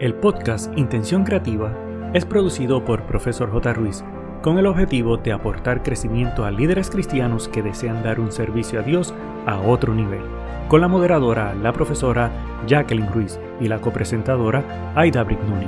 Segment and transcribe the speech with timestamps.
[0.00, 1.76] El podcast Intención Creativa
[2.14, 3.74] es producido por Profesor J.
[3.74, 4.02] Ruiz
[4.42, 8.82] con el objetivo de aportar crecimiento a líderes cristianos que desean dar un servicio a
[8.82, 9.12] Dios
[9.44, 10.22] a otro nivel,
[10.68, 12.32] con la moderadora, la profesora
[12.66, 15.66] Jacqueline Ruiz y la copresentadora Aida Brignoni.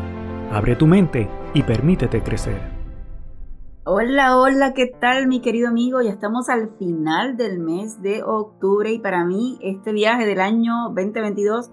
[0.51, 2.59] Abre tu mente y permítete crecer.
[3.85, 6.01] Hola, hola, ¿qué tal mi querido amigo?
[6.01, 10.89] Ya estamos al final del mes de octubre y para mí este viaje del año
[10.95, 11.71] 2022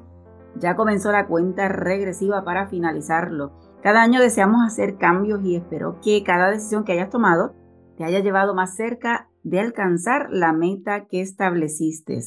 [0.59, 3.51] ya comenzó la cuenta regresiva para finalizarlo.
[3.81, 7.55] Cada año deseamos hacer cambios y espero que cada decisión que hayas tomado
[7.97, 12.19] te haya llevado más cerca de alcanzar la meta que estableciste.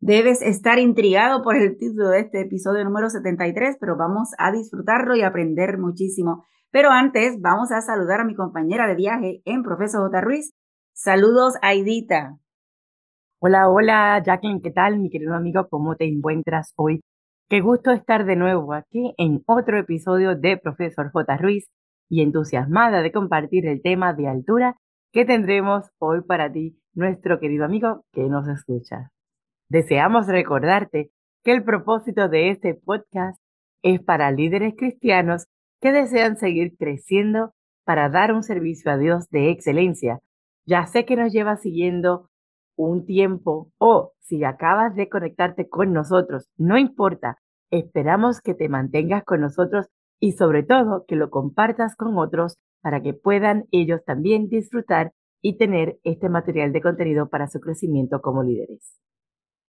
[0.00, 5.16] Debes estar intrigado por el título de este episodio número 73, pero vamos a disfrutarlo
[5.16, 6.44] y aprender muchísimo.
[6.70, 10.20] Pero antes, vamos a saludar a mi compañera de viaje en Profesor J.
[10.20, 10.52] Ruiz.
[10.92, 12.36] Saludos, Aidita.
[13.38, 15.66] Hola, hola, Jacqueline, ¿qué tal, mi querido amigo?
[15.68, 17.00] ¿Cómo te encuentras hoy?
[17.48, 21.36] Qué gusto estar de nuevo aquí en otro episodio de Profesor J.
[21.36, 21.70] Ruiz
[22.08, 24.74] y entusiasmada de compartir el tema de altura
[25.12, 29.12] que tendremos hoy para ti, nuestro querido amigo que nos escucha.
[29.68, 31.12] Deseamos recordarte
[31.44, 33.40] que el propósito de este podcast
[33.84, 35.46] es para líderes cristianos
[35.80, 37.52] que desean seguir creciendo
[37.84, 40.18] para dar un servicio a Dios de excelencia.
[40.66, 42.28] Ya sé que nos lleva siguiendo
[42.74, 47.38] un tiempo o si acabas de conectarte con nosotros, no importa,
[47.70, 49.86] esperamos que te mantengas con nosotros
[50.20, 55.58] y sobre todo que lo compartas con otros para que puedan ellos también disfrutar y
[55.58, 58.98] tener este material de contenido para su crecimiento como líderes.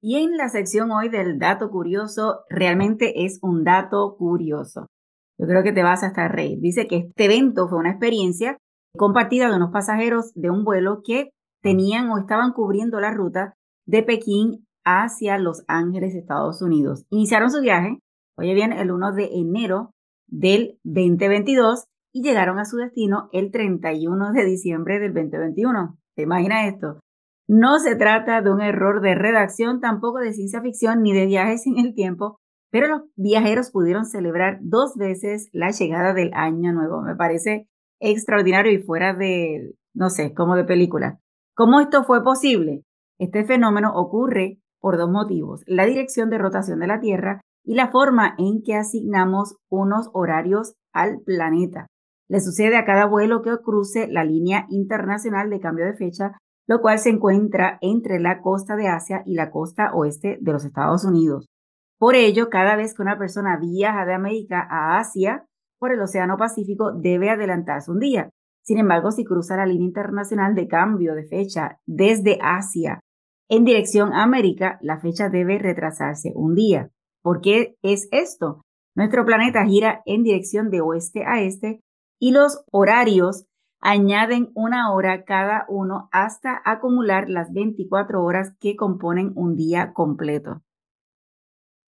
[0.00, 4.86] Y en la sección hoy del dato curioso, realmente es un dato curioso.
[5.38, 6.60] Yo creo que te vas a estar reír.
[6.60, 8.56] Dice que este evento fue una experiencia
[8.96, 11.30] compartida de unos pasajeros de un vuelo que
[11.62, 13.54] tenían o estaban cubriendo la ruta
[13.86, 17.06] de Pekín hacia Los Ángeles, Estados Unidos.
[17.10, 17.98] Iniciaron su viaje,
[18.36, 19.90] oye bien, el 1 de enero
[20.28, 25.98] del 2022 y llegaron a su destino el 31 de diciembre del 2021.
[26.14, 27.00] ¿Te imaginas esto?
[27.48, 31.66] No se trata de un error de redacción, tampoco de ciencia ficción ni de viajes
[31.66, 32.38] en el tiempo,
[32.70, 37.02] pero los viajeros pudieron celebrar dos veces la llegada del año nuevo.
[37.02, 37.68] Me parece
[38.00, 41.20] extraordinario y fuera de, no sé, como de película.
[41.54, 42.82] ¿Cómo esto fue posible?
[43.18, 47.90] Este fenómeno ocurre por dos motivos, la dirección de rotación de la Tierra y la
[47.90, 51.86] forma en que asignamos unos horarios al planeta.
[52.28, 56.32] Le sucede a cada vuelo que cruce la línea internacional de cambio de fecha,
[56.66, 60.64] lo cual se encuentra entre la costa de Asia y la costa oeste de los
[60.64, 61.46] Estados Unidos.
[61.98, 65.46] Por ello, cada vez que una persona viaja de América a Asia
[65.78, 68.28] por el Océano Pacífico, debe adelantarse un día.
[68.62, 73.00] Sin embargo, si cruza la línea internacional de cambio de fecha desde Asia
[73.48, 76.90] en dirección a América, la fecha debe retrasarse un día.
[77.22, 78.62] ¿Por qué es esto?
[78.94, 81.80] Nuestro planeta gira en dirección de oeste a este
[82.18, 83.46] y los horarios
[83.80, 90.62] añaden una hora cada uno hasta acumular las 24 horas que componen un día completo.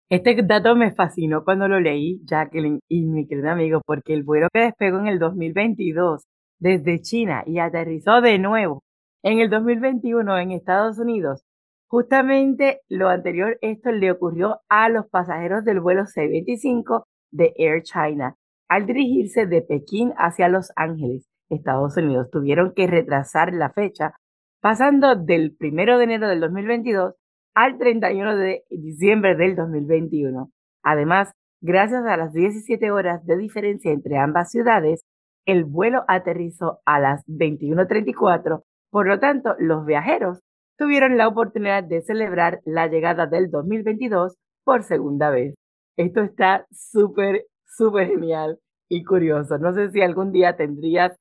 [0.09, 4.49] Este dato me fascinó cuando lo leí, Jacqueline y mi querido amigo, porque el vuelo
[4.53, 6.23] que despegó en el 2022
[6.59, 8.83] desde China y aterrizó de nuevo
[9.27, 11.43] en el 2021 en Estados Unidos.
[11.89, 18.37] Justamente lo anterior, esto le ocurrió a los pasajeros del vuelo C-25 de Air China.
[18.69, 24.15] Al dirigirse de Pekín hacia Los Ángeles, Estados Unidos, tuvieron que retrasar la fecha,
[24.61, 27.15] pasando del 1 de enero del 2022
[27.57, 30.53] al 31 de diciembre del 2021.
[30.85, 35.01] Además, gracias a las 17 horas de diferencia entre ambas ciudades,
[35.47, 38.63] el vuelo aterrizó a las 21.34,
[38.97, 40.41] por lo tanto, los viajeros
[40.79, 45.55] tuvieron la oportunidad de celebrar la llegada del 2022 por segunda vez.
[45.99, 48.59] Esto está súper, súper genial
[48.89, 49.59] y curioso.
[49.59, 51.15] No sé si algún día tendrías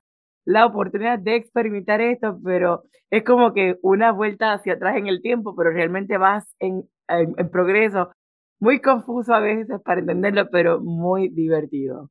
[0.46, 5.20] la oportunidad de experimentar esto, pero es como que una vuelta hacia atrás en el
[5.20, 6.88] tiempo, pero realmente vas en,
[7.52, 8.10] progreso.
[8.58, 12.08] Muy confuso a veces para entenderlo, pero muy divertido.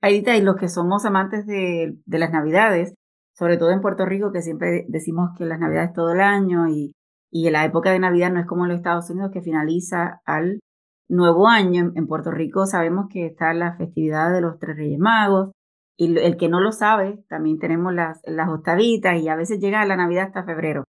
[0.00, 2.94] Aidita, y los que somos amantes de, las Navidades,
[3.34, 6.92] sobre todo en Puerto Rico, que siempre decimos que las Navidades todo el año y,
[7.30, 10.60] y la época de Navidad no es como en los Estados Unidos que finaliza al
[11.08, 11.92] nuevo año.
[11.94, 15.50] En, Puerto Rico sabemos que está la festividad de los Tres Reyes Magos
[15.96, 19.84] y el que no lo sabe, también tenemos las, las octavitas y a veces llega
[19.84, 20.84] la Navidad hasta febrero.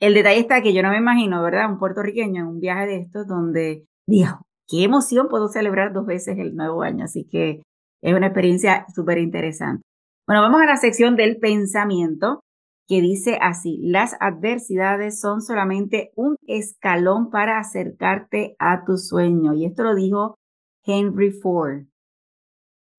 [0.00, 1.70] El detalle está que yo no me imagino, ¿verdad?
[1.70, 6.38] Un puertorriqueño en un viaje de estos donde, dijo, qué emoción puedo celebrar dos veces
[6.38, 7.04] el nuevo año.
[7.04, 7.62] Así que
[8.02, 9.82] es una experiencia súper interesante.
[10.26, 12.44] Bueno, vamos a la sección del pensamiento
[12.86, 19.54] que dice así, las adversidades son solamente un escalón para acercarte a tu sueño.
[19.54, 20.36] Y esto lo dijo
[20.84, 21.86] Henry Ford.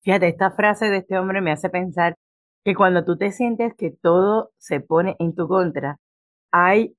[0.02, 2.14] Fíjate, esta frase de este hombre me hace pensar
[2.62, 5.96] que cuando tú te sientes que todo se pone en tu contra,
[6.52, 6.94] hay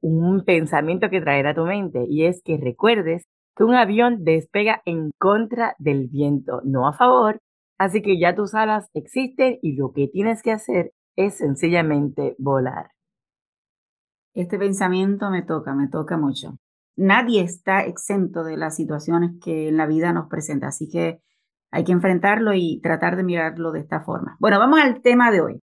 [0.00, 3.24] un pensamiento que traerá a tu mente y es que recuerdes
[3.56, 7.40] que un avión despega en contra del viento, no a favor,
[7.78, 12.90] así que ya tus alas existen y lo que tienes que hacer es sencillamente volar.
[14.34, 16.58] Este pensamiento me toca, me toca mucho.
[16.96, 21.20] Nadie está exento de las situaciones que en la vida nos presenta, así que
[21.70, 24.36] hay que enfrentarlo y tratar de mirarlo de esta forma.
[24.38, 25.60] Bueno, vamos al tema de hoy.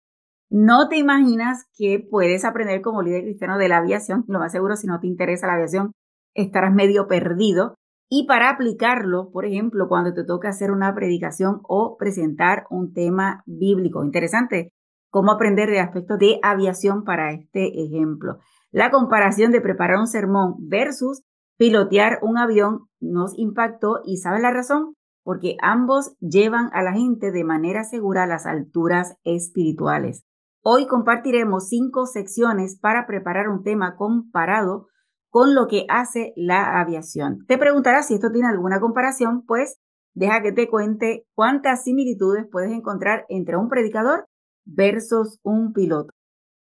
[0.51, 4.25] No te imaginas que puedes aprender como líder cristiano de la aviación.
[4.29, 5.93] Lo más seguro, si no te interesa la aviación,
[6.35, 7.77] estarás medio perdido.
[8.17, 13.43] Y para aplicarlo, por ejemplo, cuando te toca hacer una predicación o presentar un tema
[13.45, 14.05] bíblico.
[14.05, 14.73] Interesante
[15.11, 18.39] cómo aprender de aspectos de aviación para este ejemplo.
[18.71, 21.25] La comparación de preparar un sermón versus
[21.59, 24.95] pilotear un avión nos impactó y ¿sabes la razón?
[25.25, 30.25] Porque ambos llevan a la gente de manera segura a las alturas espirituales.
[30.63, 34.87] Hoy compartiremos cinco secciones para preparar un tema comparado
[35.35, 37.45] con lo que hace la aviación.
[37.49, 39.81] Te preguntarás si esto tiene alguna comparación, pues
[40.15, 44.29] deja que te cuente cuántas similitudes puedes encontrar entre un predicador
[44.65, 46.13] versus un piloto.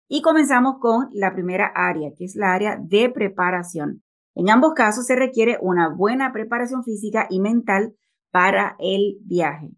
[0.09, 4.03] Y comenzamos con la primera área, que es la área de preparación.
[4.35, 7.95] En ambos casos se requiere una buena preparación física y mental
[8.31, 9.71] para el viaje.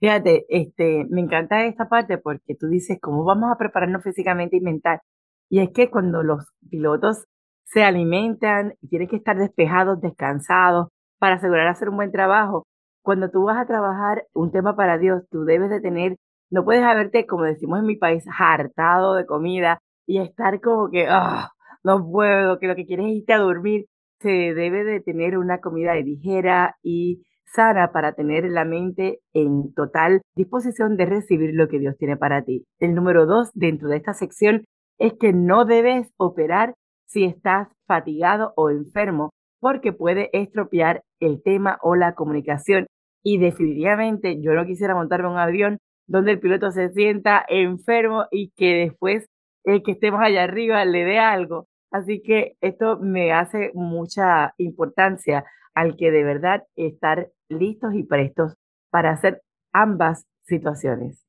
[0.00, 4.60] Fíjate, este, me encanta esta parte porque tú dices, ¿cómo vamos a prepararnos físicamente y
[4.60, 5.00] mental?
[5.48, 7.24] Y es que cuando los pilotos
[7.64, 12.66] se alimentan, tienen que estar despejados, descansados, para asegurar hacer un buen trabajo.
[13.02, 16.16] Cuando tú vas a trabajar un tema para Dios, tú debes de tener
[16.50, 21.06] no puedes haberte, como decimos en mi país, hartado de comida y estar como que,
[21.08, 21.50] ah,
[21.84, 23.86] no puedo, que lo que quieres es irte a dormir.
[24.18, 30.22] Se debe de tener una comida ligera y sana para tener la mente en total
[30.34, 32.64] disposición de recibir lo que Dios tiene para ti.
[32.80, 34.64] El número dos dentro de esta sección
[34.98, 36.74] es que no debes operar
[37.10, 39.30] si estás fatigado o enfermo
[39.60, 42.86] porque puede estropear el tema o la comunicación.
[43.22, 48.50] Y definitivamente yo no quisiera montarme un avión donde el piloto se sienta enfermo y
[48.56, 49.26] que después
[49.64, 51.66] el que estemos allá arriba le dé algo.
[51.92, 58.54] Así que esto me hace mucha importancia al que de verdad estar listos y prestos
[58.90, 59.42] para hacer
[59.72, 61.24] ambas situaciones.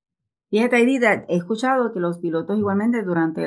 [0.50, 3.45] Fíjate, Edith, he escuchado que los pilotos igualmente durante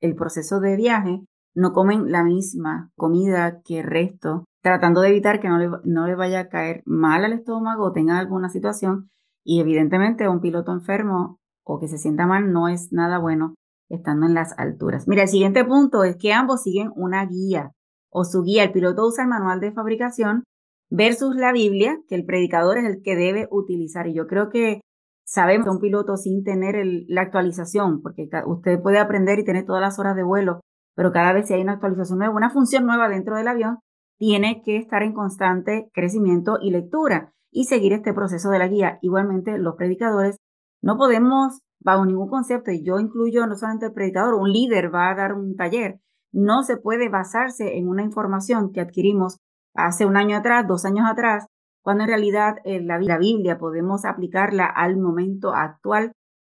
[0.00, 1.20] el proceso de viaje
[1.54, 6.06] no comen la misma comida que el resto, tratando de evitar que no le, no
[6.06, 9.10] le vaya a caer mal al estómago o tenga alguna situación
[9.44, 13.54] y evidentemente un piloto enfermo o que se sienta mal no es nada bueno
[13.88, 15.08] estando en las alturas.
[15.08, 17.72] Mira, el siguiente punto es que ambos siguen una guía
[18.10, 18.64] o su guía.
[18.64, 20.44] El piloto usa el manual de fabricación
[20.90, 24.06] versus la Biblia, que el predicador es el que debe utilizar.
[24.06, 24.80] Y yo creo que
[25.24, 26.76] sabemos que un piloto sin tener
[27.08, 30.60] la actualización, porque usted puede aprender y tener todas las horas de vuelo,
[31.00, 33.78] pero cada vez si hay una actualización nueva, una función nueva dentro del avión,
[34.18, 38.98] tiene que estar en constante crecimiento y lectura y seguir este proceso de la guía.
[39.00, 40.36] Igualmente, los predicadores
[40.82, 45.10] no podemos, bajo ningún concepto, y yo incluyo no solamente el predicador, un líder va
[45.10, 46.00] a dar un taller,
[46.32, 49.38] no se puede basarse en una información que adquirimos
[49.74, 51.46] hace un año atrás, dos años atrás,
[51.82, 56.12] cuando en realidad eh, la, la Biblia podemos aplicarla al momento actual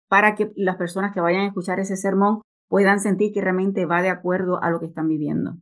[0.08, 2.40] para que las personas que vayan a escuchar ese sermón
[2.70, 5.54] puedan sentir que realmente va de acuerdo a lo que están viviendo.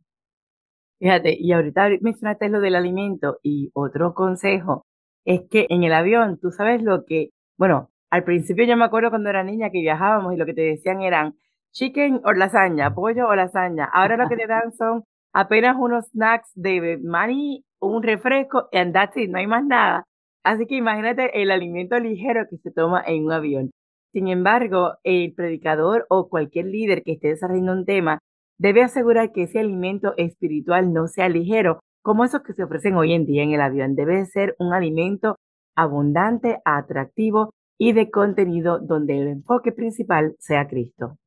[0.99, 4.85] Fíjate, y ahorita mencionaste lo del alimento y otro consejo
[5.25, 9.09] es que en el avión tú sabes lo que, bueno, al principio yo me acuerdo
[9.09, 11.35] cuando era niña que viajábamos y lo que te decían eran
[11.71, 13.85] chicken o lasaña, pollo o lasaña.
[13.85, 19.17] Ahora lo que te dan son apenas unos snacks de maní, un refresco and that's
[19.17, 20.05] it, no hay más nada.
[20.43, 23.71] Así que imagínate el alimento ligero que se toma en un avión.
[24.11, 28.19] Sin embargo, el predicador o cualquier líder que esté desarrollando un tema
[28.57, 33.13] debe asegurar que ese alimento espiritual no sea ligero, como esos que se ofrecen hoy
[33.13, 33.95] en día en el avión.
[33.95, 35.35] Debe ser un alimento
[35.75, 41.17] abundante, atractivo y de contenido donde el enfoque principal sea Cristo.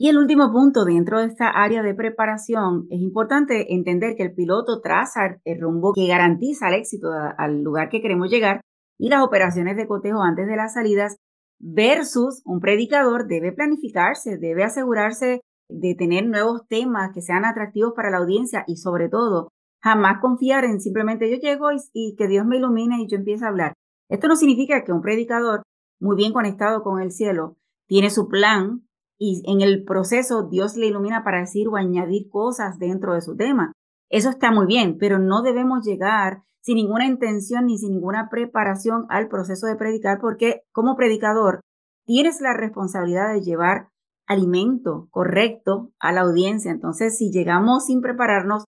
[0.00, 4.34] Y el último punto dentro de esta área de preparación, es importante entender que el
[4.34, 8.60] piloto traza el rumbo que garantiza el éxito al lugar que queremos llegar
[8.96, 11.16] y las operaciones de cotejo antes de las salidas
[11.58, 18.10] versus un predicador debe planificarse, debe asegurarse de tener nuevos temas que sean atractivos para
[18.10, 19.50] la audiencia y sobre todo
[19.80, 23.48] Jamás confiar en simplemente yo llego y, que Dios me ilumine y yo empiezo a
[23.48, 23.74] hablar.
[24.08, 25.62] Esto no significa que un predicador
[26.00, 28.86] muy bien conectado con el cielo tiene su plan
[29.18, 33.36] y en el proceso Dios le ilumina para decir o añadir cosas dentro de su
[33.36, 33.72] tema.
[34.10, 39.06] Eso está muy bien, pero no debemos llegar sin ninguna intención ni sin ninguna preparación
[39.08, 41.60] al proceso de predicar, porque como predicador
[42.04, 43.88] tienes la responsabilidad de llevar
[44.26, 46.70] alimento correcto a la audiencia.
[46.70, 48.64] Entonces, si llegamos sin prepararnos,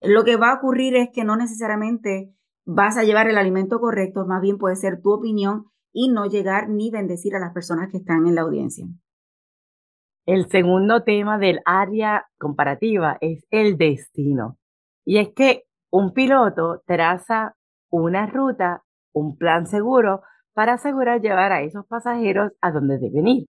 [0.00, 2.34] lo que va a ocurrir es que no necesariamente
[2.66, 6.68] vas a llevar el alimento correcto, más bien puede ser tu opinión y no llegar
[6.68, 8.86] ni bendecir a las personas que están en la audiencia.
[10.26, 14.56] El segundo tema del área comparativa es el destino.
[15.04, 17.54] Y es que un piloto traza
[17.90, 18.82] una ruta,
[19.12, 20.22] un plan seguro
[20.54, 23.46] para asegurar llevar a esos pasajeros a donde deben ir.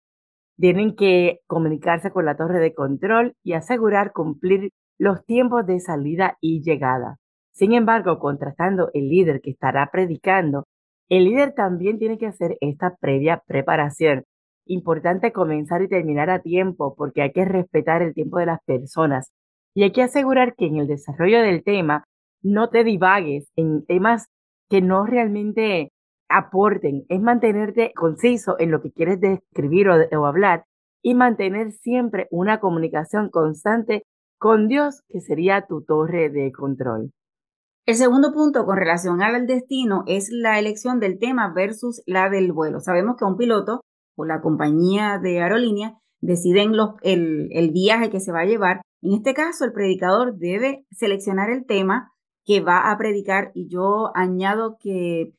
[0.58, 6.38] Tienen que comunicarse con la torre de control y asegurar cumplir los tiempos de salida
[6.42, 7.18] y llegada.
[7.54, 10.66] Sin embargo, contrastando el líder que estará predicando,
[11.10, 14.24] el líder también tiene que hacer esta previa preparación.
[14.66, 19.32] Importante comenzar y terminar a tiempo porque hay que respetar el tiempo de las personas
[19.76, 22.06] y hay que asegurar que en el desarrollo del tema
[22.42, 24.28] no te divagues en temas
[24.70, 25.92] que no realmente
[26.30, 30.64] aporten, es mantenerte conciso en lo que quieres describir o, hablar
[31.04, 34.04] y mantener siempre una comunicación constante
[34.40, 37.12] con Dios, que sería tu torre de control.
[37.86, 42.52] El segundo punto con relación al destino es la elección del tema versus la del
[42.52, 42.80] vuelo.
[42.80, 43.82] Sabemos que un piloto
[44.18, 48.82] o la compañía de aerolínea deciden el, el viaje que se va a llevar.
[49.06, 52.12] En este caso, el predicador debe seleccionar el tema
[52.44, 55.32] que va a predicar y yo añado que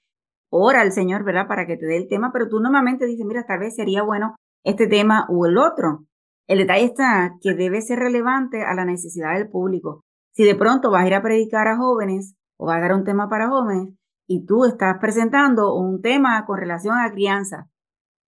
[0.51, 1.49] ora al Señor, ¿verdad?
[1.49, 4.37] Para que te dé el tema, pero tú normalmente dices, mira, tal vez sería bueno
[4.63, 6.05] este tema o el otro.
[6.47, 10.05] El detalle está que debe ser relevante a la necesidad del público.
[10.33, 13.03] Si de pronto vas a ir a predicar a jóvenes o vas a dar un
[13.03, 13.95] tema para jóvenes
[14.29, 17.67] y tú estás presentando un tema con relación a crianza,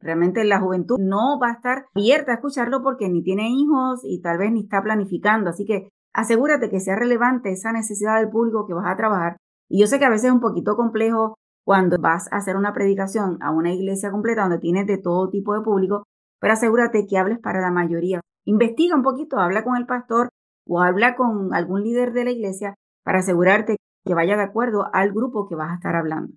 [0.00, 4.20] realmente la juventud no va a estar abierta a escucharlo porque ni tiene hijos y
[4.20, 5.50] tal vez ni está planificando.
[5.50, 9.36] Así que asegúrate que sea relevante esa necesidad del público que vas a trabajar.
[9.68, 12.72] Y yo sé que a veces es un poquito complejo cuando vas a hacer una
[12.72, 16.04] predicación a una iglesia completa donde tienes de todo tipo de público,
[16.40, 18.20] pero asegúrate que hables para la mayoría.
[18.46, 20.30] Investiga un poquito, habla con el pastor
[20.66, 22.74] o habla con algún líder de la iglesia
[23.04, 23.76] para asegurarte
[24.06, 26.32] que vaya de acuerdo al grupo que vas a estar hablando.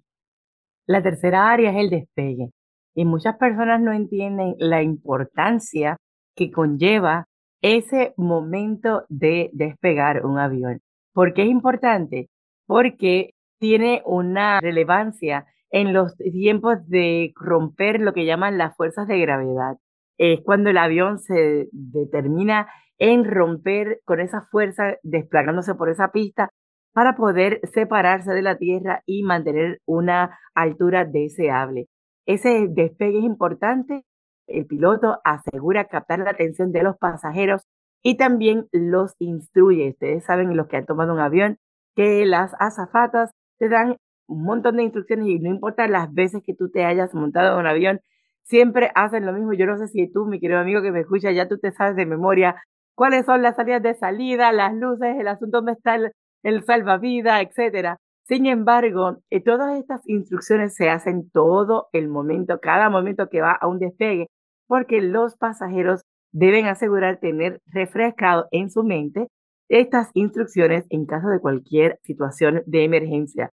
[0.86, 2.52] La tercera área es el despegue.
[2.94, 5.98] Y muchas personas no entienden la importancia
[6.36, 7.26] que conlleva
[7.62, 10.80] ese momento de despegar un avión.
[11.14, 12.30] ¿Por qué es importante?
[12.66, 19.20] Porque tiene una relevancia en los tiempos de romper lo que llaman las fuerzas de
[19.20, 19.78] gravedad.
[20.18, 22.68] Es cuando el avión se determina
[22.98, 26.50] en romper con esa fuerza, desplegándose por esa pista
[26.94, 31.88] para poder separarse de la Tierra y mantener una altura deseable.
[32.26, 34.04] Ese despegue es importante.
[34.48, 37.64] El piloto asegura captar la atención de los pasajeros
[38.04, 39.90] y también los instruye.
[39.92, 41.58] Ustedes saben, los que han tomado un avión,
[41.96, 43.98] que las azafatas te dan
[44.28, 47.60] un montón de instrucciones y no importa las veces que tú te hayas montado en
[47.62, 48.00] un avión,
[48.44, 49.54] siempre hacen lo mismo.
[49.54, 51.96] Yo no sé si tú, mi querido amigo que me escucha, ya tú te sabes
[51.96, 52.56] de memoria
[52.96, 55.98] cuáles son las salidas de salida, las luces, el asunto dónde está
[56.44, 57.98] el salvavidas, etcétera.
[58.24, 63.52] Sin embargo, eh, todas estas instrucciones se hacen todo el momento, cada momento que va
[63.52, 64.28] a un despegue,
[64.68, 66.02] porque los pasajeros
[66.32, 69.28] deben asegurar tener refrescado en su mente
[69.70, 73.50] estas instrucciones en caso de cualquier situación de emergencia.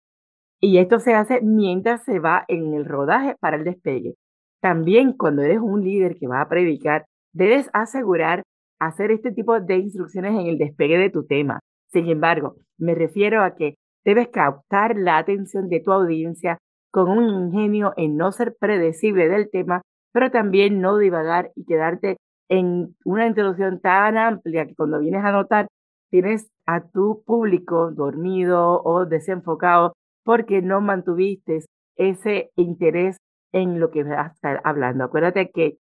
[0.61, 4.15] Y esto se hace mientras se va en el rodaje para el despegue.
[4.61, 8.43] También cuando eres un líder que va a predicar, debes asegurar
[8.79, 11.59] hacer este tipo de instrucciones en el despegue de tu tema.
[11.91, 16.59] Sin embargo, me refiero a que debes captar la atención de tu audiencia
[16.91, 19.81] con un ingenio en no ser predecible del tema,
[20.13, 25.31] pero también no divagar y quedarte en una introducción tan amplia que cuando vienes a
[25.31, 25.67] notar
[26.09, 29.93] tienes a tu público dormido o desenfocado
[30.23, 31.59] porque no mantuviste
[31.97, 33.17] ese interés
[33.51, 35.03] en lo que vas a estar hablando.
[35.03, 35.77] Acuérdate que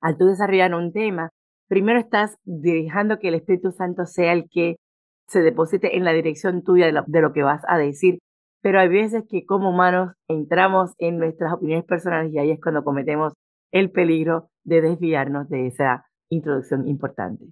[0.00, 1.30] al tú desarrollar un tema,
[1.68, 4.76] primero estás dirigiendo que el Espíritu Santo sea el que
[5.28, 8.18] se deposite en la dirección tuya de lo, de lo que vas a decir.
[8.62, 12.84] Pero hay veces que como humanos entramos en nuestras opiniones personales y ahí es cuando
[12.84, 13.34] cometemos
[13.72, 17.46] el peligro de desviarnos de esa introducción importante.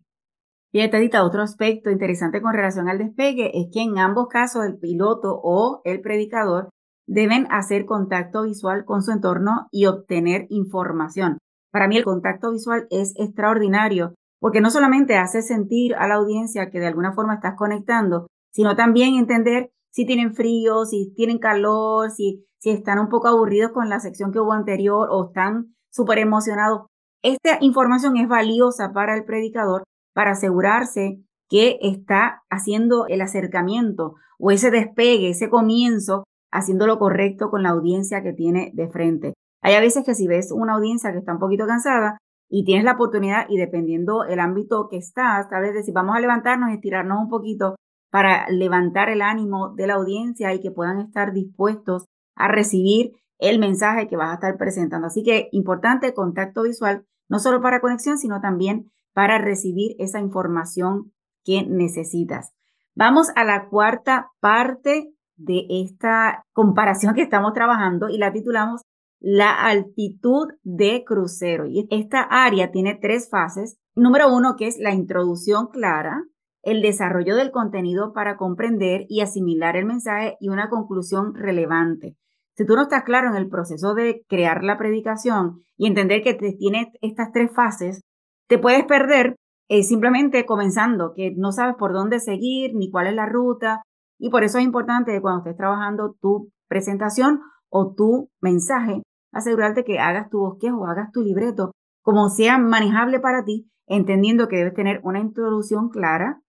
[0.72, 4.76] Y Tadita, otro aspecto interesante con relación al despegue es que en ambos casos el
[4.76, 6.70] piloto o el predicador
[7.06, 11.38] deben hacer contacto visual con su entorno y obtener información.
[11.70, 14.14] Para mí el contacto visual es extraordinario
[14.44, 18.76] porque no solamente hace sentir a la audiencia que de alguna forma estás conectando, sino
[18.76, 23.88] también entender si tienen frío, si tienen calor, si, si están un poco aburridos con
[23.88, 26.88] la sección que hubo anterior o están súper emocionados.
[27.22, 34.50] Esta información es valiosa para el predicador para asegurarse que está haciendo el acercamiento o
[34.50, 39.32] ese despegue, ese comienzo, haciendo lo correcto con la audiencia que tiene de frente.
[39.62, 42.18] Hay veces que si ves una audiencia que está un poquito cansada
[42.56, 46.20] y tienes la oportunidad y dependiendo el ámbito que estás, tal vez decir, vamos a
[46.20, 47.74] levantarnos y estirarnos un poquito
[48.12, 52.04] para levantar el ánimo de la audiencia y que puedan estar dispuestos
[52.36, 55.08] a recibir el mensaje que vas a estar presentando.
[55.08, 61.12] Así que importante contacto visual, no solo para conexión, sino también para recibir esa información
[61.44, 62.52] que necesitas.
[62.94, 68.82] Vamos a la cuarta parte de esta comparación que estamos trabajando y la titulamos
[69.26, 71.64] la altitud de crucero.
[71.66, 73.78] Y esta área tiene tres fases.
[73.94, 76.24] Número uno, que es la introducción clara,
[76.62, 82.16] el desarrollo del contenido para comprender y asimilar el mensaje y una conclusión relevante.
[82.54, 86.34] Si tú no estás claro en el proceso de crear la predicación y entender que
[86.34, 88.02] te tiene estas tres fases,
[88.46, 89.36] te puedes perder
[89.70, 93.80] eh, simplemente comenzando, que no sabes por dónde seguir ni cuál es la ruta.
[94.18, 97.40] Y por eso es importante cuando estés trabajando tu presentación
[97.70, 99.02] o tu mensaje,
[99.34, 101.72] asegurarte que hagas tu bosquejo, hagas tu libreto,
[102.02, 106.40] como sea manejable para ti, entendiendo que debes tener una introducción clara,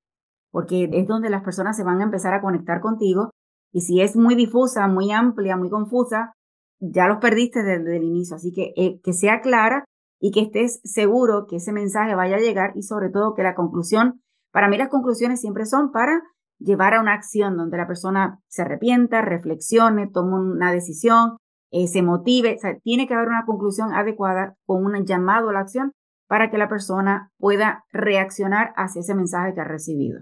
[0.51, 3.32] porque es donde las personas se van a empezar a conectar contigo.
[3.72, 6.34] Y si es muy difusa, muy amplia, muy confusa,
[6.80, 8.36] ya los perdiste desde el inicio.
[8.38, 9.84] Así que eh, que sea clara
[10.20, 13.56] y que estés seguro que ese mensaje vaya a llegar y sobre todo que la
[13.56, 16.22] conclusión, para mí las conclusiones siempre son para
[16.60, 21.38] llevar a una acción donde la persona se arrepienta, reflexione, tome una decisión,
[21.75, 22.55] eh, se motive.
[22.55, 25.91] O sea, tiene que haber una conclusión adecuada con un llamado a la acción
[26.25, 30.22] para que la persona pueda reaccionar hacia ese mensaje que ha recibido.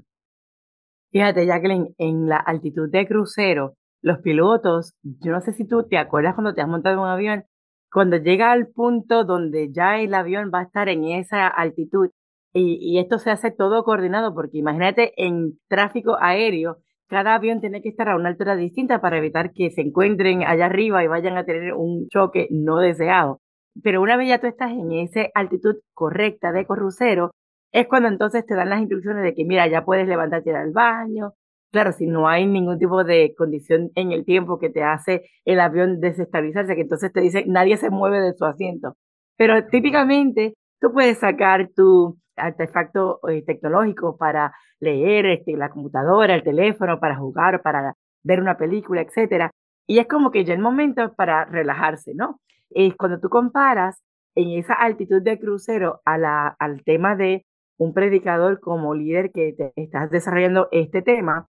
[1.12, 6.00] Fíjate, Jacqueline, en la altitud de crucero, los pilotos, yo no sé si tú te
[6.00, 7.44] acuerdas cuando te has montado en un avión,
[7.92, 12.10] cuando llega al punto donde ya el avión va a estar en esa altitud
[12.52, 16.78] y, y esto se hace todo coordinado, porque imagínate en tráfico aéreo,
[17.14, 20.66] cada avión tiene que estar a una altura distinta para evitar que se encuentren allá
[20.66, 23.40] arriba y vayan a tener un choque no deseado.
[23.84, 27.30] Pero una vez ya tú estás en esa altitud correcta de crucero,
[27.72, 31.34] es cuando entonces te dan las instrucciones de que, mira, ya puedes levantarte al baño.
[31.72, 35.60] Claro, si no hay ningún tipo de condición en el tiempo que te hace el
[35.60, 38.96] avión desestabilizarse, que entonces te dice nadie se mueve de su asiento.
[39.38, 46.44] Pero típicamente tú puedes sacar tu artefacto eh, tecnológico para leer este, la computadora, el
[46.44, 49.52] teléfono, para jugar, para ver una película, etcétera.
[49.88, 52.40] Y es como que ya el momento para relajarse, ¿no?
[52.70, 54.02] Es cuando tú comparas
[54.36, 57.46] en esa altitud de crucero a la, al tema de
[57.78, 61.48] un predicador como líder que te estás desarrollando este tema,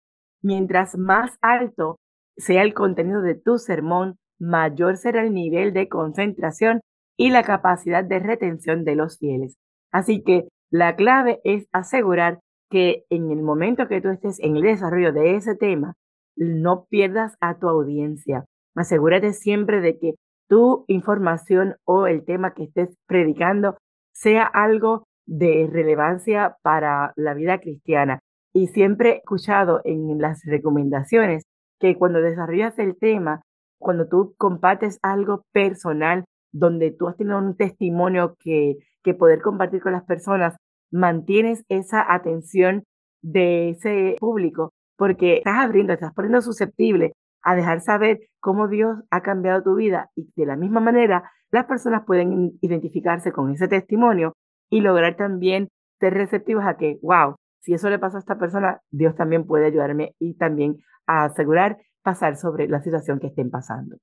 [0.43, 1.99] mientras más alto
[2.37, 6.81] sea el contenido de tu sermón, mayor será el nivel de concentración
[7.17, 9.57] y la capacidad de retención de los fieles.
[9.91, 14.63] Así que la clave es asegurar que en el momento que tú estés en el
[14.63, 15.95] desarrollo de ese tema,
[16.37, 18.45] no pierdas a tu audiencia.
[18.75, 20.15] Asegúrate siempre de que
[20.49, 23.77] tu información o el tema que estés predicando
[24.13, 28.21] sea algo de relevancia para la vida cristiana.
[28.55, 31.45] Y siempre he escuchado en las recomendaciones
[31.79, 33.43] que cuando desarrollas el tema,
[33.79, 39.81] cuando tú compartes algo personal, donde tú has tenido un testimonio que, que poder compartir
[39.81, 40.57] con las personas,
[40.91, 42.85] mantienes esa atención
[43.23, 49.23] de ese público, porque estás abriendo, estás poniendo susceptible a dejar saber cómo Dios ha
[49.23, 54.35] cambiado tu vida y de la misma manera las personas pueden identificarse con ese testimonio
[54.71, 58.81] y lograr también ser receptivos a que, wow, si eso le pasa a esta persona,
[58.91, 63.97] Dios también puede ayudarme y también a asegurar pasar sobre la situación que estén pasando.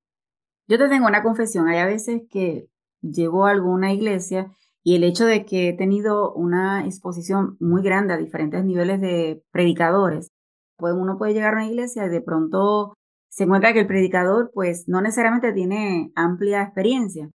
[0.68, 2.68] Yo te tengo una confesión, hay a veces que
[3.02, 4.52] llego a alguna iglesia
[4.88, 9.42] y el hecho de que he tenido una exposición muy grande a diferentes niveles de
[9.52, 10.30] predicadores,
[10.78, 12.94] pues uno puede llegar a una iglesia y de pronto
[13.28, 17.32] se encuentra que el predicador pues no necesariamente tiene amplia experiencia.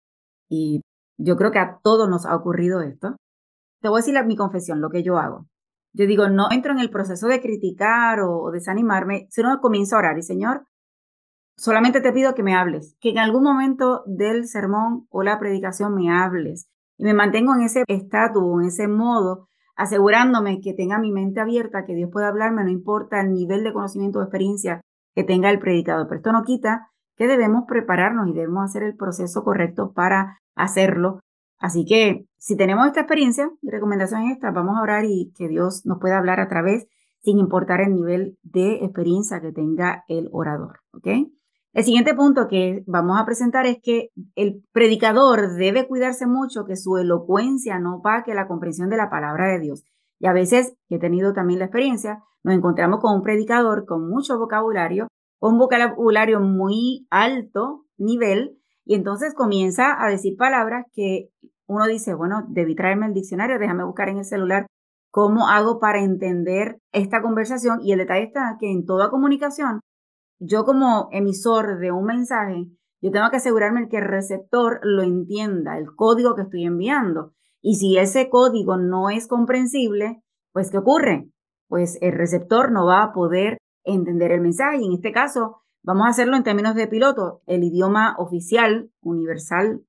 [0.48, 0.82] Y
[1.18, 3.16] yo creo que a todos nos ha ocurrido esto.
[3.82, 5.48] Te voy a decir mi confesión, lo que yo hago.
[5.94, 10.20] Yo digo, no entro en el proceso de criticar o, desanimarme, sino comienzo a orar.
[10.20, 10.68] Y Señor,
[11.58, 15.96] solamente te pido que me hables, que en algún momento del sermón o la predicación
[15.96, 16.70] me hables.
[17.00, 21.86] Y me mantengo en ese estatus, en ese modo, asegurándome que tenga mi mente abierta,
[21.86, 24.82] que Dios pueda hablarme, no importa el nivel de conocimiento o experiencia
[25.16, 26.08] que tenga el predicador.
[26.08, 31.22] Pero esto no quita que debemos prepararnos y debemos hacer el proceso correcto para hacerlo.
[31.58, 35.48] Así que si tenemos esta experiencia, mi recomendación es esta, vamos a orar y que
[35.48, 36.86] Dios nos pueda hablar a través,
[37.22, 40.80] sin importar el nivel de experiencia que tenga el orador.
[40.94, 41.08] ¿ok?
[41.74, 46.76] El siguiente punto que vamos a presentar es que el predicador debe cuidarse mucho que
[46.76, 49.84] su elocuencia no opaque la comprensión de la palabra de Dios.
[50.20, 54.40] Y a veces, he tenido también la experiencia, nos encontramos con un predicador con mucho
[54.40, 55.08] vocabulario,
[55.40, 61.30] un vocabulario muy alto nivel, y entonces comienza a decir palabras que
[61.68, 64.66] uno dice, bueno, debí traerme el diccionario, déjame buscar en el celular
[65.12, 67.80] cómo hago para entender esta conversación.
[67.84, 69.82] Y el detalle está que en toda comunicación,
[70.40, 72.68] yo como emisor de un mensaje,
[73.02, 77.34] yo tengo que asegurarme que el receptor lo entienda, el código que estoy enviando.
[77.62, 80.22] Y si ese código no es comprensible,
[80.52, 81.30] pues ¿qué ocurre?
[81.68, 84.78] Pues el receptor no va a poder entender el mensaje.
[84.82, 87.42] Y en este caso, vamos a hacerlo en términos de piloto.
[87.46, 89.84] El idioma oficial, universal,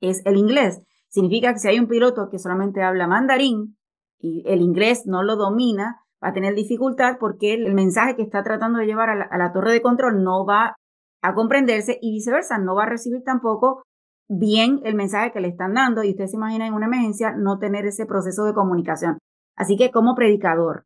[0.00, 0.82] es el inglés.
[1.08, 3.76] Significa que si hay un piloto que solamente habla mandarín
[4.18, 8.42] y el inglés no lo domina, va a tener dificultad porque el mensaje que está
[8.42, 10.76] tratando de llevar a la, torre de control no va
[11.20, 13.82] a comprenderse y viceversa, no va a recibir tampoco
[14.28, 17.58] bien el mensaje que le están dando y usted se imagina en una emergencia no
[17.58, 19.18] tener ese proceso de comunicación.
[19.56, 20.84] Así que como predicador,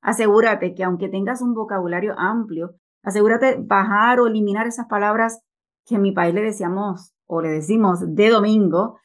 [0.00, 5.40] asegúrate que aunque tengas un vocabulario amplio, asegúrate bajar o eliminar esas palabras
[5.86, 8.98] que en mi país le decíamos o le decimos de domingo.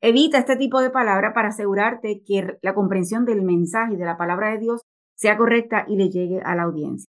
[0.00, 4.18] Evita este tipo de palabras para asegurarte que la comprensión del mensaje y de la
[4.18, 4.82] palabra de Dios
[5.16, 7.10] sea correcta y le llegue a la audiencia.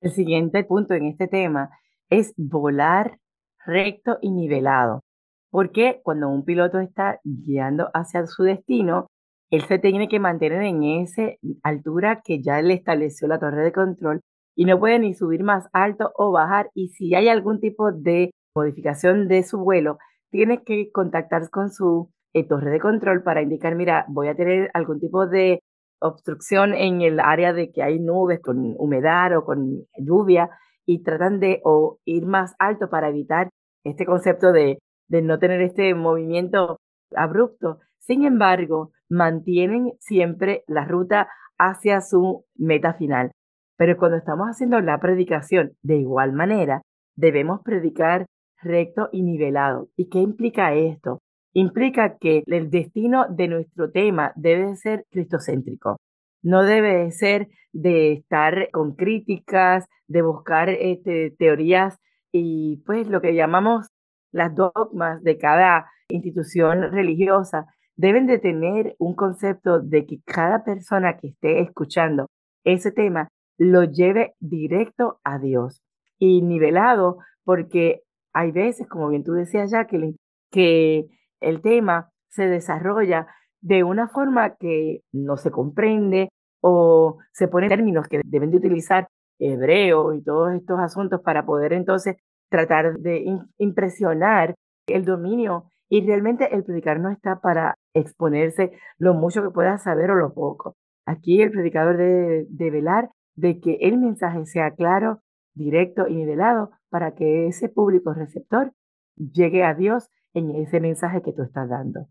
[0.00, 1.70] El siguiente punto en este tema
[2.10, 3.18] es volar
[3.64, 5.02] recto y nivelado.
[5.50, 9.06] Porque cuando un piloto está guiando hacia su destino,
[9.50, 11.22] él se tiene que mantener en esa
[11.62, 14.20] altura que ya le estableció la torre de control
[14.56, 16.70] y no puede ni subir más alto o bajar.
[16.74, 19.98] Y si hay algún tipo de modificación de su vuelo,
[20.30, 24.70] tiene que contactar con su eh, torre de control para indicar, mira, voy a tener
[24.72, 25.60] algún tipo de
[26.02, 30.50] obstrucción en el área de que hay nubes con humedad o con lluvia
[30.84, 31.62] y tratan de
[32.04, 33.48] ir más alto para evitar
[33.84, 36.78] este concepto de no tener este movimiento
[37.14, 37.78] abrupto.
[37.98, 43.30] Sin embargo, mantienen siempre la ruta hacia su meta final.
[43.76, 46.82] Pero cuando estamos haciendo la predicación de igual manera,
[47.16, 48.26] debemos predicar
[48.60, 49.88] recto y nivelado.
[49.96, 51.20] ¿Y qué implica esto?
[51.54, 55.98] Implica que el destino de nuestro tema debe ser cristocéntrico.
[56.42, 61.98] No debe ser de estar con críticas, de buscar este, teorías
[62.32, 63.86] y pues lo que llamamos
[64.32, 71.18] las dogmas de cada institución religiosa deben de tener un concepto de que cada persona
[71.18, 72.28] que esté escuchando
[72.64, 75.82] ese tema lo lleve directo a Dios
[76.18, 80.16] y nivelado porque hay veces, como bien tú decías, Jacqueline,
[80.50, 81.06] que
[81.42, 83.26] el tema se desarrolla
[83.60, 89.08] de una forma que no se comprende o se ponen términos que deben de utilizar
[89.38, 92.16] hebreo y todos estos asuntos para poder entonces
[92.48, 93.24] tratar de
[93.58, 94.54] impresionar
[94.86, 100.10] el dominio y realmente el predicar no está para exponerse lo mucho que pueda saber
[100.10, 100.76] o lo poco.
[101.06, 105.20] Aquí el predicador debe de velar de que el mensaje sea claro,
[105.54, 108.72] directo y nivelado para que ese público receptor
[109.16, 112.08] llegue a Dios en ese mensaje que tú estás dando.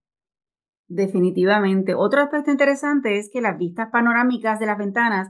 [0.87, 1.95] Definitivamente.
[1.95, 5.29] Otro aspecto interesante es que las vistas panorámicas de las ventanas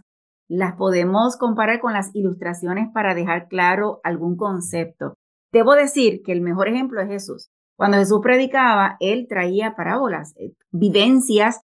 [0.49, 5.13] las podemos comparar con las ilustraciones para dejar claro algún concepto.
[5.53, 7.49] Debo decir que el mejor ejemplo es Jesús.
[7.77, 11.61] Cuando Jesús predicaba, él traía parábolas, eh, vivencias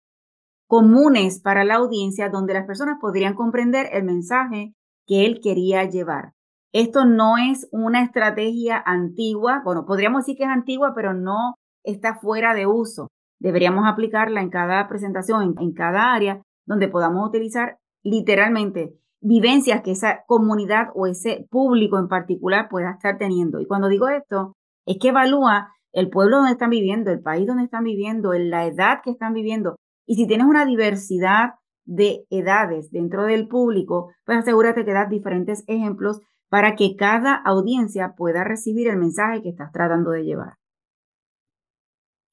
[0.68, 4.74] comunes para la audiencia donde las personas podrían comprender el mensaje
[5.08, 6.35] que él quería llevar.
[6.76, 12.16] Esto no es una estrategia antigua, bueno, podríamos decir que es antigua, pero no está
[12.16, 13.08] fuera de uso.
[13.40, 20.26] Deberíamos aplicarla en cada presentación, en, cada área donde podamos utilizar literalmente vivencias que esa
[20.28, 23.62] comunidad o ese público en particular pueda estar teniendo.
[23.62, 24.52] Y cuando digo esto,
[24.86, 29.00] es que evalúa el pueblo donde están viviendo, el país donde están viviendo, la edad
[29.02, 29.78] que están viviendo.
[30.06, 31.52] Y si tienes una diversidad
[31.86, 36.20] de edades dentro del público, pues asegúrate que das diferentes ejemplos
[36.56, 40.54] para que cada audiencia pueda recibir el mensaje que estás tratando de llevar.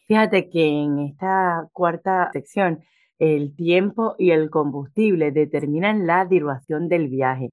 [0.07, 2.85] Fíjate que en esta cuarta sección
[3.19, 7.51] el tiempo y el combustible determinan la duración del viaje.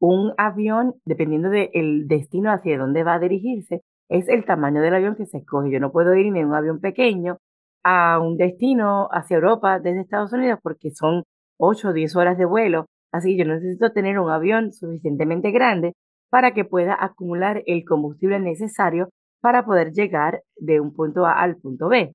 [0.00, 5.14] Un avión, dependiendo del destino hacia dónde va a dirigirse, es el tamaño del avión
[5.14, 5.70] que se escoge.
[5.70, 7.38] Yo no puedo irme en un avión pequeño
[7.84, 11.22] a un destino hacia Europa desde Estados Unidos porque son
[11.58, 12.86] 8 o 10 horas de vuelo.
[13.12, 15.94] Así que yo necesito tener un avión suficientemente grande
[16.30, 19.08] para que pueda acumular el combustible necesario
[19.40, 22.12] para poder llegar de un punto A al punto B.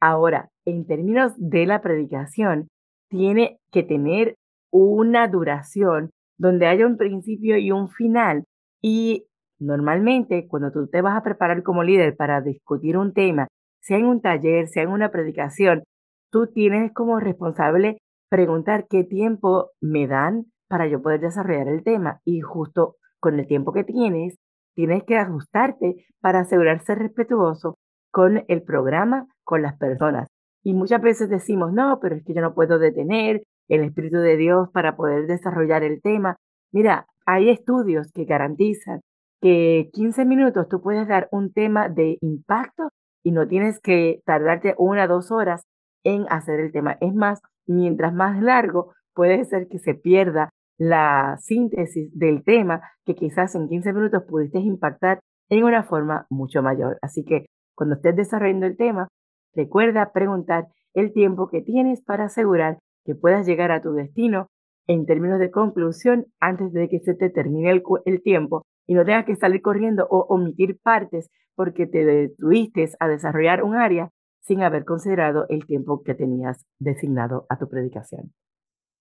[0.00, 2.68] Ahora, en términos de la predicación,
[3.10, 4.36] tiene que tener
[4.70, 8.44] una duración donde haya un principio y un final.
[8.80, 9.26] Y
[9.58, 13.48] normalmente cuando tú te vas a preparar como líder para discutir un tema,
[13.82, 15.82] sea en un taller, sea en una predicación,
[16.30, 17.98] tú tienes como responsable
[18.30, 23.46] preguntar qué tiempo me dan para yo poder desarrollar el tema y justo con el
[23.46, 24.38] tiempo que tienes,
[24.74, 27.76] tienes que ajustarte para asegurarse respetuoso
[28.10, 30.28] con el programa, con las personas.
[30.62, 34.36] Y muchas veces decimos, no, pero es que yo no puedo detener el Espíritu de
[34.36, 36.36] Dios para poder desarrollar el tema.
[36.72, 39.00] Mira, hay estudios que garantizan
[39.40, 42.90] que 15 minutos tú puedes dar un tema de impacto
[43.22, 45.62] y no tienes que tardarte una o dos horas
[46.04, 46.96] en hacer el tema.
[47.00, 53.14] Es más, mientras más largo, puede ser que se pierda la síntesis del tema que
[53.14, 56.98] quizás en 15 minutos pudiste impactar en una forma mucho mayor.
[57.02, 59.08] Así que cuando estés desarrollando el tema,
[59.54, 64.48] recuerda preguntar el tiempo que tienes para asegurar que puedas llegar a tu destino
[64.86, 69.24] en términos de conclusión antes de que se te termine el, tiempo y no tengas
[69.24, 74.10] que salir corriendo o omitir partes porque te detuviste a desarrollar un área
[74.40, 78.32] sin haber considerado el tiempo que tenías designado a tu predicación.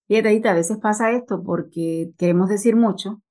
[0.07, 3.21] Fíjate, a veces pasa esto porque queremos decir mucho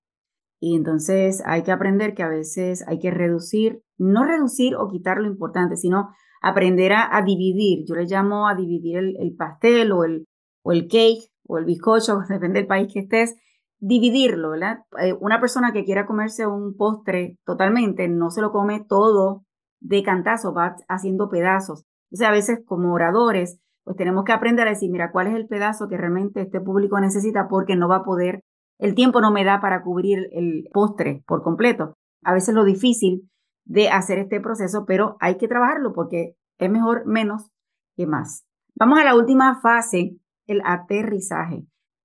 [0.60, 5.18] y entonces hay que aprender que a veces hay que reducir, no reducir o quitar
[5.18, 7.84] lo importante, sino aprender a, dividir.
[7.86, 10.26] Yo le llamo a dividir el, pastel o el,
[10.62, 13.36] o el cake o el bizcocho, depende del país que estés,
[13.80, 14.78] dividirlo, ¿verdad?
[15.00, 19.44] Eh, una persona que quiera comerse un postre totalmente no se lo come todo
[19.80, 21.84] de cantazo, va haciendo pedazos.
[22.12, 25.34] O sea, a veces como oradores pues tenemos que aprender a decir, mira, cuál es
[25.34, 28.42] el pedazo que realmente este público necesita porque no va a poder,
[28.78, 31.94] el tiempo no me da para cubrir el postre por completo.
[32.22, 33.30] A veces lo difícil
[33.64, 37.50] de hacer este proceso, pero hay que trabajarlo porque es mejor menos
[37.96, 38.44] que más.
[38.74, 41.64] Vamos a la última fase, el aterrizaje.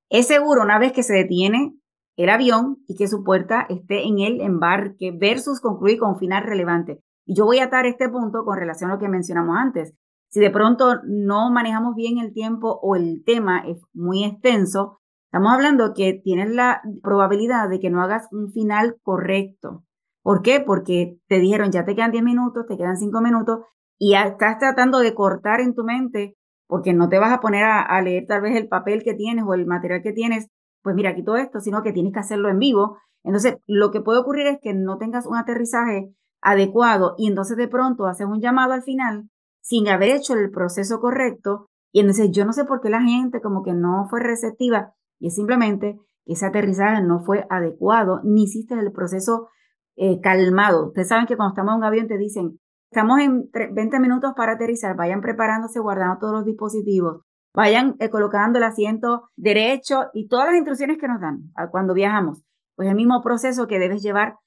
[0.10, 1.74] Es seguro una vez que se detiene
[2.16, 6.46] el avión y que su puerta esté en el embarque versus concluir con un final
[6.46, 7.03] relevante.
[7.26, 9.94] Y yo voy a atar este punto con relación a lo que mencionamos antes.
[10.30, 15.54] Si de pronto no manejamos bien el tiempo o el tema es muy extenso, estamos
[15.54, 19.84] hablando que tienes la probabilidad de que no hagas un final correcto.
[20.24, 20.60] ¿Por qué?
[20.60, 23.60] Porque te dijeron ya te quedan 10 minutos, te quedan 5 minutos
[24.00, 26.36] y estás tratando de cortar en tu mente
[26.68, 29.54] porque no te vas a poner a, leer tal vez el papel que tienes o
[29.54, 30.48] el material que tienes,
[30.82, 32.98] pues mira, aquí todo esto, sino que tienes que hacerlo en vivo.
[33.24, 36.12] Entonces, lo que puede ocurrir es que no tengas un aterrizaje
[36.44, 39.30] adecuado y entonces de pronto haces un llamado al final
[39.62, 41.70] sin haber hecho el proceso correcto.
[41.92, 45.28] Y entonces yo no sé por qué la gente como que no fue receptiva y
[45.28, 49.50] es simplemente que ese aterrizaje no fue adecuado, ni hiciste el proceso
[49.96, 50.88] eh, calmado.
[50.88, 52.60] Ustedes saben que cuando estamos en un avión te dicen,
[52.92, 57.22] estamos en 20 minutos para aterrizar, vayan preparándose, guardando todos los dispositivos,
[57.56, 62.42] vayan eh, colocando el asiento derecho y todas las instrucciones que nos dan cuando viajamos.
[62.76, 64.38] Pues el mismo proceso que debes llevar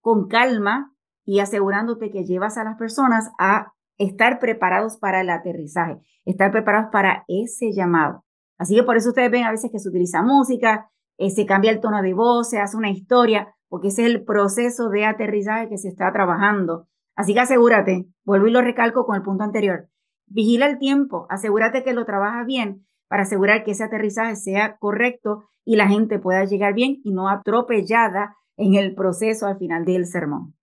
[0.00, 0.92] con calma
[1.26, 6.90] y asegurándote que llevas a las personas a estar preparados para el aterrizaje, estar preparados
[6.90, 8.24] para ese llamado.
[8.58, 11.70] Así que por eso ustedes ven a veces que se utiliza música, eh, se cambia
[11.70, 15.68] el tono de voz, se hace una historia, porque ese es el proceso de aterrizaje
[15.68, 16.86] que se está trabajando.
[17.16, 19.88] Así que asegúrate, vuelvo y lo recalco con el punto anterior,
[20.26, 25.44] vigila el tiempo, asegúrate que lo trabajas bien para asegurar que ese aterrizaje sea correcto
[25.64, 30.06] y la gente pueda llegar bien y no atropellada en el proceso al final del
[30.06, 30.55] sermón.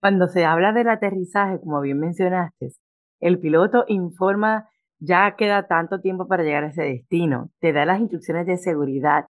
[0.00, 2.72] Cuando se habla del aterrizaje, como bien mencionaste,
[3.20, 8.00] el piloto informa ya queda tanto tiempo para llegar a ese destino, te da las
[8.00, 9.24] instrucciones de seguridad,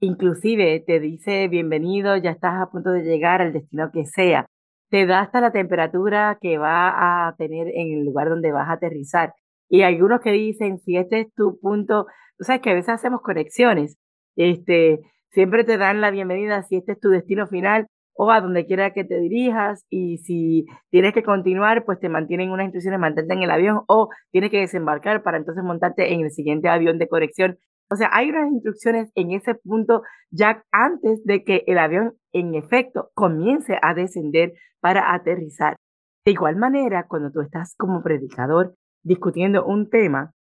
[0.00, 4.46] inclusive te dice bienvenido, ya estás a punto de llegar al destino que sea,
[4.90, 8.74] te da hasta la temperatura que va a tener en el lugar donde vas a
[8.74, 9.34] aterrizar.
[9.68, 12.06] Y algunos que dicen, si este es tu punto,
[12.38, 13.98] tú sabes que a veces hacemos conexiones,
[14.36, 15.00] este,
[15.30, 18.92] siempre te dan la bienvenida si este es tu destino final o a donde quiera
[18.92, 23.42] que te dirijas y si tienes que continuar, pues te mantienen unas instrucciones, mantente en
[23.42, 27.58] el avión o tienes que desembarcar para entonces montarte en el siguiente avión de conexión.
[27.90, 32.54] O sea, hay unas instrucciones en ese punto ya antes de que el avión en
[32.54, 35.76] efecto comience a descender para aterrizar.
[36.24, 38.74] De igual manera, cuando tú estás como predicador
[39.04, 40.32] discutiendo un tema,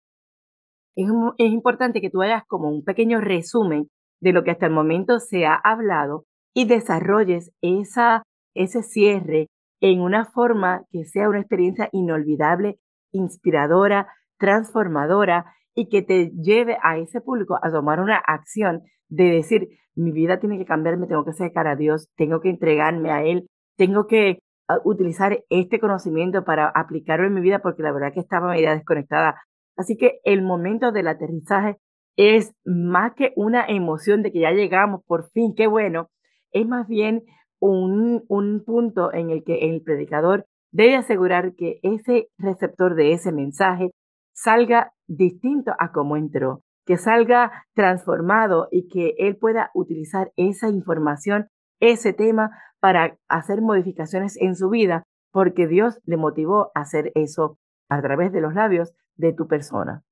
[0.96, 1.08] es,
[1.38, 3.88] es importante que tú hagas como un pequeño resumen
[4.20, 6.24] de lo que hasta el momento se ha hablado
[6.55, 8.23] y desarrolles esa,
[8.55, 9.49] ese cierre
[9.81, 12.79] en una forma que sea una experiencia inolvidable,
[13.12, 19.69] inspiradora, transformadora y que te lleve a ese público a tomar una acción de decir,
[19.97, 23.23] mi vida tiene que cambiar, me tengo que acercar a Dios, tengo que entregarme a
[23.25, 24.38] Él, tengo que
[24.69, 28.75] ah, utilizar este conocimiento para aplicarlo en mi vida porque la verdad que estaba media
[28.75, 29.40] desconectada.
[29.77, 31.77] Así que el momento del aterrizaje
[32.17, 36.09] es más que una emoción de que ya llegamos, por fin, qué bueno,
[36.55, 37.25] es más bien
[37.61, 43.33] un, un punto en el que el predicador debe asegurar que ese receptor de ese
[43.33, 43.90] mensaje
[44.33, 46.62] salga distinto a como entró.
[46.87, 51.49] que salga transformado y que él pueda utilizar esa información,
[51.81, 57.57] ese tema, para hacer modificaciones en su vida, porque Dios le motivó a hacer eso
[57.88, 60.03] a través de los labios de tu persona.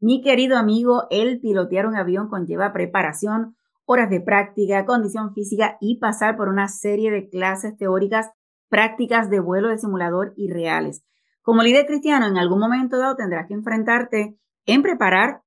[0.00, 5.98] Mi querido amigo, el pilotear un avión conlleva preparación, horas de práctica, condición física y
[5.98, 8.30] pasar por una serie de clases teóricas,
[8.68, 11.04] prácticas de vuelo de simulador y reales.
[11.42, 15.42] Como líder cristiano, en algún momento dado tendrás que enfrentarte en preparar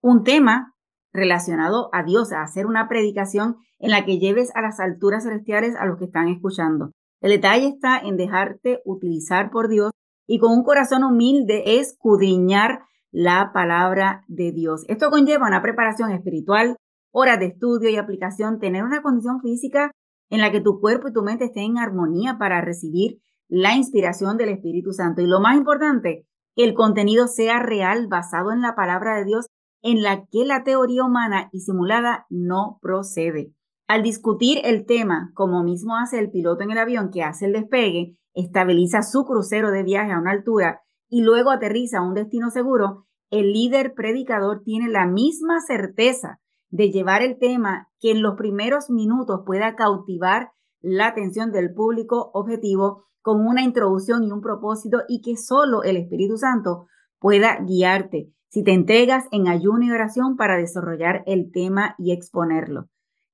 [0.00, 0.74] un tema
[1.12, 5.74] relacionado a Dios, a hacer una predicación en la que lleves a las alturas celestiales
[5.76, 6.92] a los que están escuchando.
[7.20, 9.90] El detalle está en dejarte utilizar por Dios
[10.26, 14.84] y con un corazón humilde escudriñar la palabra de Dios.
[14.88, 16.76] Esto conlleva una preparación espiritual,
[17.12, 19.90] horas de estudio y aplicación, tener una condición física
[20.28, 24.36] en la que tu cuerpo y tu mente estén en armonía para recibir la inspiración
[24.36, 25.22] del Espíritu Santo.
[25.22, 29.46] Y lo más importante, que el contenido sea real, basado en la palabra de Dios,
[29.82, 33.52] en la que la teoría humana y simulada no procede.
[33.88, 37.52] Al discutir el tema, como mismo hace el piloto en el avión que hace el
[37.52, 42.50] despegue, estabiliza su crucero de viaje a una altura y luego aterriza a un destino
[42.50, 46.39] seguro, el líder predicador tiene la misma certeza
[46.70, 52.30] de llevar el tema que en los primeros minutos pueda cautivar la atención del público
[52.32, 56.86] objetivo con una introducción y un propósito y que solo el Espíritu Santo
[57.18, 62.86] pueda guiarte si te entregas en ayuno y oración para desarrollar el tema y exponerlo.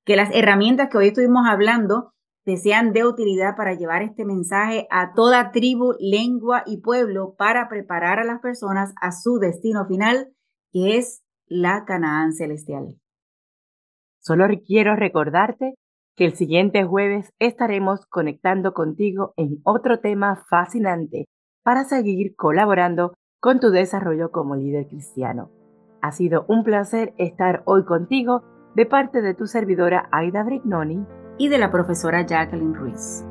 [0.03, 4.87] Que las herramientas que hoy estuvimos hablando te sean de utilidad para llevar este mensaje
[4.89, 10.29] a toda tribu, lengua y pueblo para preparar a las personas a su destino final,
[10.71, 12.95] que es la Canaán celestial.
[14.27, 15.75] Solo quiero recordarte
[16.17, 21.27] que el siguiente jueves estaremos conectando contigo en otro tema fascinante
[21.63, 25.49] para seguir colaborando con tu desarrollo como líder cristiano.
[26.01, 28.43] Ha sido un placer estar hoy contigo
[28.75, 31.05] de parte de tu servidora Aida Brignoni
[31.37, 33.23] y de la profesora Jacqueline Ruiz.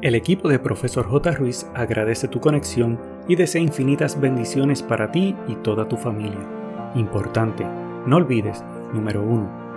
[0.00, 1.32] El equipo de Profesor J.
[1.32, 6.48] Ruiz agradece tu conexión y desea infinitas bendiciones para ti y toda tu familia.
[6.94, 7.66] Importante,
[8.06, 9.63] no olvides, número 1,